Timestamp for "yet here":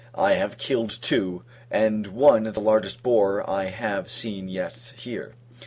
4.49-5.35